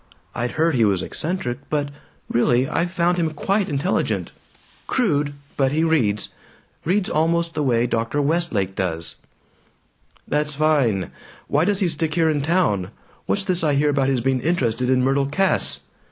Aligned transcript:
I'd 0.33 0.53
heard 0.53 0.73
he 0.73 0.83
was 0.83 1.03
eccentric, 1.03 1.59
but 1.69 1.89
really, 2.27 2.67
I 2.67 2.87
found 2.87 3.19
him 3.19 3.29
quite 3.35 3.69
intelligent. 3.69 4.31
Crude, 4.87 5.33
but 5.57 5.71
he 5.71 5.83
reads 5.83 6.29
reads 6.83 7.07
almost 7.07 7.53
the 7.53 7.61
way 7.61 7.85
Dr. 7.85 8.19
Westlake 8.19 8.75
does." 8.75 9.17
"That's 10.27 10.55
fine. 10.55 11.11
Why 11.47 11.65
does 11.65 11.81
he 11.81 11.87
stick 11.87 12.15
here 12.15 12.31
in 12.31 12.41
town? 12.41 12.89
What's 13.27 13.43
this 13.43 13.63
I 13.63 13.75
hear 13.75 13.89
about 13.91 14.09
his 14.09 14.21
being 14.21 14.41
interested 14.41 14.89
in 14.89 15.03
Myrtle 15.03 15.27
Cass?" 15.27 15.81